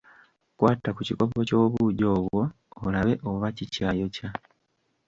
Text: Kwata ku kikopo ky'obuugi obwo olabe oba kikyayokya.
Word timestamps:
Kwata 0.57 0.89
ku 0.95 1.01
kikopo 1.07 1.39
ky'obuugi 1.47 2.05
obwo 2.15 2.41
olabe 2.85 3.13
oba 3.29 3.47
kikyayokya. 3.57 4.29